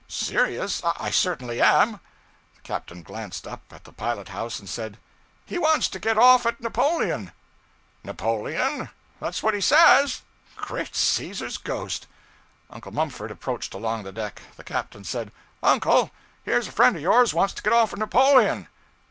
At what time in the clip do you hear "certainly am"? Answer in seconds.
1.11-1.99